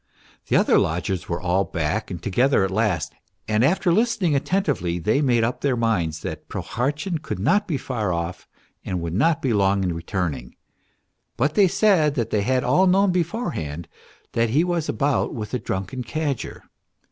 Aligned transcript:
The 0.47 0.55
other 0.55 0.79
lodgers 0.79 1.29
were 1.29 1.39
all 1.39 1.63
back 1.63 2.09
and 2.09 2.19
together 2.19 2.63
at 2.63 2.71
last, 2.71 3.13
and 3.47 3.63
after 3.63 3.93
listening 3.93 4.35
attentively 4.35 4.97
they 4.97 5.21
made 5.21 5.43
up 5.43 5.61
their 5.61 5.75
minds 5.77 6.21
that 6.21 6.49
Prohartchin 6.49 7.19
could 7.19 7.37
not 7.37 7.67
be 7.67 7.77
far 7.77 8.11
off 8.11 8.47
and 8.83 8.99
would 8.99 9.13
not 9.13 9.43
be 9.43 9.53
long 9.53 9.83
in 9.83 9.93
return 9.93 10.33
ing; 10.33 10.55
but 11.37 11.53
they 11.53 11.67
said 11.67 12.15
that 12.15 12.31
they 12.31 12.41
had 12.41 12.63
all 12.63 12.87
known 12.87 13.11
beforehand 13.11 13.87
that 14.31 14.49
he 14.49 14.63
MR. 14.65 14.69
PROHARTCHIN 14.69 14.69
267 14.69 14.69
was 14.69 14.89
about 14.89 15.35
with 15.35 15.53
a 15.53 15.59
drunken 15.59 16.03
cadger. 16.03 16.63